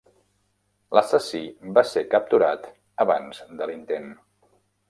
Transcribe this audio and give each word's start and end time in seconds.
L'assassí 0.97 1.41
va 1.77 1.85
ser 1.91 2.05
capturat 2.15 2.67
abans 3.07 3.47
de 3.61 3.69
l'intent. 3.73 4.13